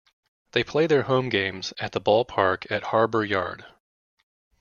They 0.53 0.63
play 0.63 0.87
their 0.87 1.03
home 1.03 1.29
games 1.29 1.73
at 1.77 1.91
The 1.91 2.01
Ballpark 2.01 2.71
at 2.71 2.85
Harbor 2.85 3.23
Yard. 3.23 3.67